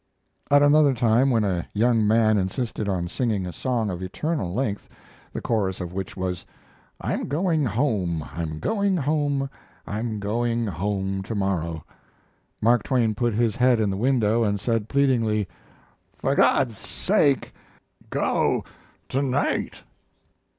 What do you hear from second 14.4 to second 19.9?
and said, pleadingly: "For God's sake go to night."